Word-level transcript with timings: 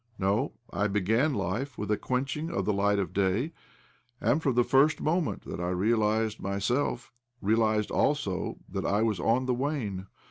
No, 0.17 0.53
I 0.73 0.87
began 0.87 1.35
(life 1.35 1.77
with 1.77 1.91
a 1.91 1.95
quenching 1.95 2.49
of 2.49 2.65
the 2.65 2.73
light 2.73 2.97
of 2.97 3.13
day, 3.13 3.51
and, 4.19 4.41
from 4.41 4.55
the 4.55 4.63
first 4.63 4.99
moment 4.99 5.43
that 5.43 5.59
I 5.59 5.69
realized 5.69 6.39
myself, 6.39 7.13
realized 7.39 7.91
also 7.91 8.57
that 8.67 8.83
I 8.83 9.03
was 9.03 9.19
on 9.19 9.45
the 9.45 9.53
wane. 9.53 10.07